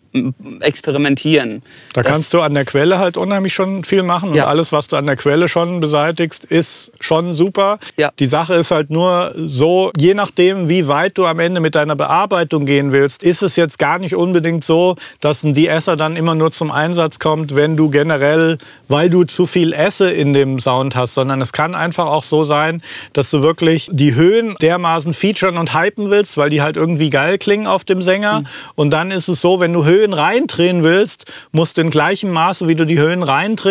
experimentieren. 0.60 1.62
Da 1.94 2.02
das 2.02 2.12
kannst 2.12 2.34
du 2.34 2.42
an 2.42 2.56
der 2.56 2.66
Quelle 2.66 2.98
halt 2.98 3.16
unheimlich 3.16 3.54
schon 3.54 3.84
viel 3.92 4.04
machen. 4.04 4.30
Und 4.30 4.36
Ja. 4.36 4.46
alles, 4.48 4.72
was 4.72 4.88
du 4.88 4.96
an 4.96 5.06
der 5.06 5.18
Quelle 5.18 5.50
schon 5.50 5.82
beseitigst, 5.82 6.46
ist 6.46 6.94
schon 7.02 7.34
super. 7.34 7.78
Ja. 7.98 8.12
Die 8.20 8.26
Sache 8.28 8.54
ist 8.56 8.72
halt 8.72 8.90
nur 8.90 9.34
so, 9.36 9.92
je 9.98 10.14
nachdem, 10.14 10.70
wie 10.70 10.88
weit 10.88 11.18
du 11.18 11.26
am 11.26 11.40
Ende 11.40 11.60
mit 11.60 11.76
deiner 11.76 11.98
Bearbeitung 11.98 12.66
gehen 12.66 12.94
willst, 12.94 13.22
ist 13.22 13.42
es 13.44 13.58
jetzt 13.58 13.78
gar 13.80 14.00
nicht 14.00 14.16
unbedingt 14.16 14.64
so, 14.64 14.96
dass 15.20 15.44
ein 15.44 15.54
De-Esser 15.54 15.98
dann 15.98 16.16
immer 16.16 16.36
nur 16.36 16.54
zum 16.54 16.72
Einsatz 16.72 17.20
kommt, 17.20 17.54
wenn 17.54 17.76
du 17.76 17.90
generell, 17.90 18.58
weil 18.88 19.10
du 19.10 19.26
zu 19.26 19.46
viel 19.46 19.74
Esse 19.74 20.10
in 20.10 20.32
dem 20.32 20.62
Sound 20.62 20.96
hast, 20.96 21.14
sondern 21.16 21.42
es 21.42 21.52
kann 21.52 21.76
einfach 21.76 22.06
auch 22.06 22.24
so 22.24 22.46
sein, 22.46 22.82
dass 23.12 23.30
du 23.30 23.42
wirklich 23.44 23.90
die 23.92 24.16
Höhen 24.16 24.56
dermaßen 24.62 25.14
featuren 25.14 25.58
und 25.58 25.74
hypen 25.78 26.10
willst, 26.12 26.38
weil 26.38 26.50
die 26.50 26.62
halt 26.62 26.78
irgendwie 26.78 27.10
geil 27.10 27.38
klingen 27.38 27.68
auf 27.68 27.84
dem 27.84 28.02
Sänger. 28.02 28.44
Und 28.76 28.92
dann 28.92 29.12
ist 29.12 29.28
es 29.28 29.42
so, 29.42 29.60
wenn 29.60 29.74
du 29.74 29.84
Höhen 29.84 30.14
reindrehen 30.14 30.84
willst, 30.84 31.30
musst 31.52 31.76
du 31.76 31.82
in 31.82 31.90
gleichem 31.90 32.32
Maße, 32.32 32.70
wie 32.70 32.76
du 32.76 32.86
die 32.86 33.00
Höhen 33.00 33.24
reindrehst, 33.24 33.71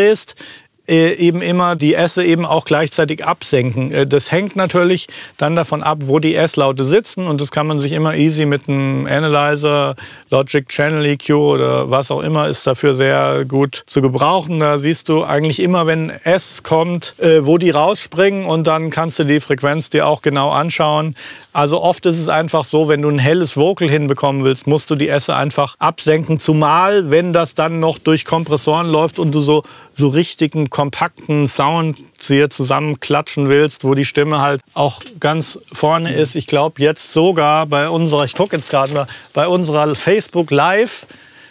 äh, 0.91 1.13
eben 1.15 1.41
immer 1.41 1.77
die 1.77 1.95
Esse 1.95 2.25
eben 2.25 2.45
auch 2.45 2.65
gleichzeitig 2.65 3.25
absenken. 3.25 3.93
Äh, 3.93 4.07
Das 4.07 4.33
hängt 4.33 4.57
natürlich 4.57 5.07
dann 5.39 5.55
davon 5.55 5.83
ab, 5.83 5.99
wo 6.03 6.19
die 6.19 6.35
S-Laute 6.35 6.85
sitzen 6.85 7.27
und 7.27 7.41
das 7.41 7.53
kann 7.53 7.67
man 7.67 7.79
sich 7.79 7.93
immer 7.93 8.17
easy 8.17 8.45
mit 8.45 8.69
einem 8.69 9.07
Analyzer, 9.07 9.95
Logic 10.31 10.69
Channel 10.69 11.05
EQ 11.07 11.31
oder 11.31 11.91
was 11.91 12.11
auch 12.11 12.21
immer 12.21 12.49
ist 12.49 12.67
dafür 12.67 12.95
sehr 12.95 13.45
gut 13.45 13.85
zu 13.87 14.03
gebrauchen. 14.03 14.61
Da 14.61 14.79
siehst 14.79 15.09
du 15.09 15.23
eigentlich 15.23 15.61
immer, 15.61 15.87
wenn 15.87 16.11
S 16.11 16.63
kommt, 16.63 17.15
äh, 17.21 17.47
wo 17.47 17.57
die 17.57 17.71
rausspringen 17.71 18.45
und 18.45 18.67
dann 18.67 18.91
kannst 18.91 19.19
du 19.19 19.25
die 19.25 19.41
Frequenz 19.41 19.91
dir 19.91 20.07
auch 20.07 20.23
genau 20.23 20.51
anschauen. 20.51 21.15
Also 21.53 21.83
oft 21.83 22.07
ist 22.07 22.19
es 22.19 22.29
einfach 22.29 22.63
so, 22.63 22.89
wenn 22.89 23.03
du 23.03 23.09
ein 23.09 23.19
helles 23.19 23.57
Vocal 23.57 23.91
hinbekommen 23.91 24.45
willst, 24.45 24.69
musst 24.69 24.89
du 24.91 24.95
die 24.95 25.09
Esse 25.09 25.35
einfach 25.35 25.75
absenken. 25.81 26.39
Zumal, 26.39 27.11
wenn 27.11 27.33
das 27.33 27.55
dann 27.55 27.81
noch 27.81 27.99
durch 27.99 28.25
Kompressoren 28.25 28.89
läuft 28.89 29.19
und 29.19 29.33
du 29.33 29.43
so, 29.43 29.65
so 29.97 30.09
richtigen, 30.09 30.71
kompakten 30.71 31.49
Sound 31.49 31.99
hier 32.21 32.51
zusammenklatschen 32.51 33.49
willst, 33.49 33.83
wo 33.83 33.95
die 33.95 34.05
Stimme 34.05 34.41
halt 34.41 34.61
auch 34.75 35.03
ganz 35.19 35.59
vorne 35.73 36.15
ist. 36.15 36.37
Ich 36.37 36.47
glaube 36.47 36.81
jetzt 36.81 37.13
sogar 37.13 37.67
bei 37.67 37.89
unserer, 37.89 38.25
ich 38.25 38.35
gucke 38.35 38.55
jetzt 38.55 38.71
gerade 38.71 38.93
mal, 38.93 39.07
bei 39.33 39.49
unserer 39.49 39.95
Facebook 39.97 40.51
Live 40.53 41.07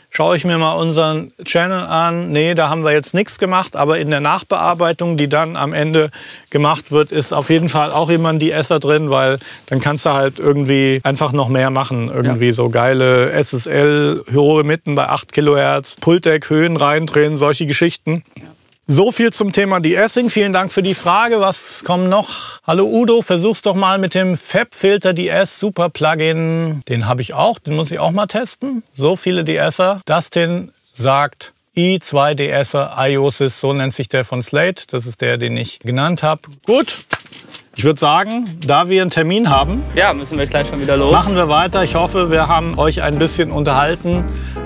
schaue 0.09 0.35
ich 0.35 0.45
mir 0.45 0.57
mal 0.57 0.73
unseren 0.73 1.31
Channel 1.43 1.85
an. 1.85 2.31
Nee, 2.31 2.55
da 2.55 2.69
haben 2.69 2.83
wir 2.83 2.91
jetzt 2.91 3.13
nichts 3.13 3.37
gemacht, 3.37 3.75
aber 3.75 3.99
in 3.99 4.09
der 4.09 4.19
Nachbearbeitung, 4.19 5.17
die 5.17 5.29
dann 5.29 5.55
am 5.55 5.73
Ende 5.73 6.11
gemacht 6.49 6.91
wird, 6.91 7.11
ist 7.11 7.33
auf 7.33 7.49
jeden 7.49 7.69
Fall 7.69 7.91
auch 7.91 8.09
jemand 8.09 8.41
die 8.41 8.51
Esser 8.51 8.79
drin, 8.79 9.09
weil 9.09 9.37
dann 9.67 9.79
kannst 9.79 10.05
du 10.05 10.11
halt 10.11 10.39
irgendwie 10.39 10.99
einfach 11.03 11.31
noch 11.31 11.49
mehr 11.49 11.69
machen. 11.69 12.11
Irgendwie 12.13 12.51
so 12.51 12.69
geile 12.69 13.31
SSL, 13.31 14.23
hohe 14.33 14.63
Mitten 14.63 14.95
bei 14.95 15.07
8 15.07 15.31
Kilohertz, 15.31 15.95
Pultec, 15.95 16.49
Höhen 16.49 16.77
reindrehen, 16.77 17.37
solche 17.37 17.65
Geschichten. 17.65 18.23
So 18.91 19.11
viel 19.11 19.31
zum 19.31 19.53
Thema 19.53 19.79
De-Essing. 19.79 20.31
Vielen 20.31 20.51
Dank 20.51 20.71
für 20.71 20.81
die 20.81 20.95
Frage. 20.95 21.39
Was 21.39 21.83
kommt 21.85 22.09
noch? 22.09 22.59
Hallo 22.65 22.85
Udo, 22.87 23.21
versuch's 23.21 23.61
doch 23.61 23.75
mal 23.75 23.99
mit 23.99 24.15
dem 24.15 24.35
Fab-Filter 24.35 25.13
DS 25.13 25.59
Super 25.59 25.89
Plugin. 25.91 26.81
Den 26.89 27.05
habe 27.07 27.21
ich 27.21 27.35
auch, 27.35 27.59
den 27.59 27.75
muss 27.75 27.91
ich 27.91 27.99
auch 27.99 28.09
mal 28.09 28.25
testen. 28.25 28.81
So 28.95 29.15
viele 29.15 29.43
De-Esser. 29.43 30.01
Dustin 30.07 30.71
sagt 30.95 31.53
i2 31.77 32.33
De-Esser 32.33 32.95
IOSIS, 32.97 33.59
so 33.59 33.73
nennt 33.73 33.93
sich 33.93 34.09
der 34.09 34.25
von 34.25 34.41
Slate. 34.41 34.85
Das 34.89 35.05
ist 35.05 35.21
der, 35.21 35.37
den 35.37 35.55
ich 35.55 35.77
genannt 35.81 36.23
habe. 36.23 36.41
Gut. 36.65 36.97
Ich 37.75 37.83
würde 37.83 37.99
sagen, 37.99 38.57
da 38.65 38.89
wir 38.89 39.03
einen 39.03 39.11
Termin 39.11 39.51
haben, 39.51 39.83
Ja, 39.95 40.13
müssen 40.15 40.39
wir 40.39 40.47
gleich 40.47 40.67
schon 40.67 40.81
wieder 40.81 40.97
los. 40.97 41.11
machen 41.13 41.35
wir 41.35 41.47
weiter. 41.47 41.83
Ich 41.83 41.93
hoffe, 41.93 42.31
wir 42.31 42.47
haben 42.47 42.79
euch 42.79 43.03
ein 43.03 43.19
bisschen 43.19 43.51
unterhalten. 43.51 44.25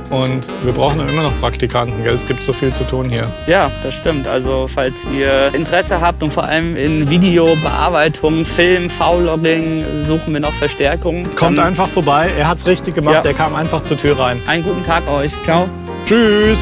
Und 0.10 0.48
wir 0.63 0.74
brauchen 0.74 1.00
ja 1.00 1.07
immer 1.07 1.24
noch 1.24 1.39
Praktikanten, 1.39 2.03
gell? 2.03 2.13
Es 2.13 2.25
gibt 2.25 2.43
so 2.43 2.53
viel 2.53 2.72
zu 2.72 2.83
tun 2.83 3.10
hier. 3.10 3.29
Ja, 3.48 3.72
das 3.83 3.95
stimmt. 3.95 4.27
Also 4.27 4.67
falls 4.72 5.05
ihr 5.13 5.53
Interesse 5.53 6.01
habt 6.01 6.22
und 6.24 6.31
vor 6.31 6.43
allem 6.43 6.75
in 6.75 7.10
Videobearbeitung, 7.10 8.45
Film, 8.45 8.89
V-Logging, 8.89 9.83
suchen 10.03 10.33
wir 10.33 10.39
noch 10.39 10.53
Verstärkung. 10.53 11.24
Kommt 11.36 11.57
Dann 11.57 11.67
einfach 11.67 11.88
vorbei. 11.89 12.31
Er 12.38 12.48
hat's 12.48 12.65
richtig 12.65 12.95
gemacht. 12.95 13.24
Ja. 13.24 13.31
Er 13.31 13.33
kam 13.33 13.55
einfach 13.55 13.83
zur 13.83 13.98
Tür 13.98 14.19
rein. 14.19 14.41
Einen 14.48 14.63
guten 14.63 14.83
Tag 14.83 15.07
euch. 15.10 15.31
Ciao. 15.43 15.67
Tschüss. 16.05 16.60